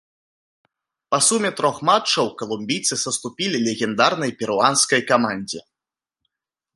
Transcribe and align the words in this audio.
Па 1.15 1.19
суме 1.25 1.51
трох 1.59 1.77
матчаў 1.89 2.27
калумбійцы 2.41 2.93
саступілі 3.03 3.57
легендарнай 3.69 4.31
перуанскай 4.43 5.01
камандзе. 5.13 5.61